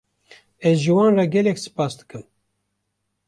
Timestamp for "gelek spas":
1.33-1.93